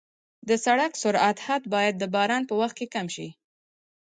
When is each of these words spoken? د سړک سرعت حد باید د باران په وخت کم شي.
د 0.47 0.49
سړک 0.65 0.91
سرعت 1.03 1.37
حد 1.45 1.63
باید 1.73 1.93
د 1.97 2.03
باران 2.15 2.43
په 2.49 2.55
وخت 2.61 2.77
کم 2.93 3.07
شي. 3.15 3.27